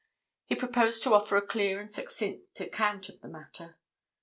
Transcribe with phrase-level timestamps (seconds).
[0.45, 3.77] He proposed to offer a clear and succinct account of the matter.